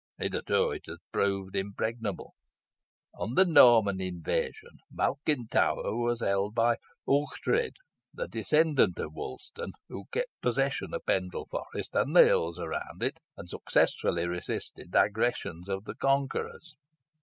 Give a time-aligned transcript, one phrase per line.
[0.17, 2.33] Hitherto it has proved impregnable.
[3.13, 6.77] "On the Norman invasion, Malkin Tower was held by
[7.07, 7.73] Ughtred,
[8.17, 13.19] a descendant of Wulstan, who kept possession of Pendle Forest and the hills around it,
[13.37, 16.75] and successfully resisted the aggressions of the conquerors.